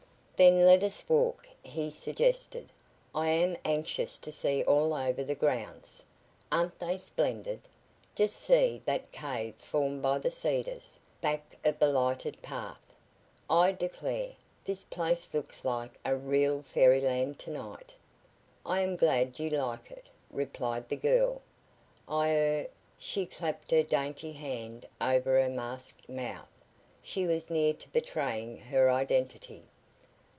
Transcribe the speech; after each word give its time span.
"Then 0.43 0.65
let 0.65 0.81
us 0.81 1.07
walk," 1.07 1.47
he 1.61 1.91
suggested. 1.91 2.71
"I 3.13 3.27
am 3.29 3.55
anxious 3.63 4.17
to 4.17 4.31
see 4.31 4.63
all 4.63 4.95
over 4.95 5.23
the 5.23 5.35
grounds. 5.35 6.03
Aren't 6.51 6.79
they 6.79 6.97
splendid? 6.97 7.61
Just 8.15 8.37
see 8.37 8.81
that 8.85 9.11
cave 9.11 9.53
formed 9.57 10.01
by 10.01 10.17
the 10.17 10.31
cedars, 10.31 10.99
back 11.21 11.59
of 11.63 11.77
the 11.77 11.89
lighted 11.93 12.41
path. 12.41 12.81
I 13.51 13.71
declare' 13.71 14.33
this 14.65 14.83
place 14.83 15.31
looks 15.31 15.63
like 15.63 15.99
a 16.03 16.15
real 16.15 16.63
fairyland 16.63 17.37
to 17.37 17.51
night." 17.51 17.93
"I 18.65 18.79
am 18.79 18.95
glad 18.95 19.37
you 19.37 19.51
like 19.51 19.91
it," 19.91 20.07
replied 20.31 20.89
the 20.89 20.95
girl. 20.95 21.43
"I 22.09 22.29
er" 22.31 22.67
She 22.97 23.27
clapped 23.27 23.69
her 23.69 23.83
dainty 23.83 24.31
hand 24.33 24.87
over 24.99 25.39
her 25.39 25.49
masked 25.49 26.09
mouth. 26.09 26.49
She 27.03 27.27
was 27.27 27.51
near 27.51 27.75
to 27.75 27.87
betraying 27.89 28.57
her 28.57 28.89
identity. 28.89 29.65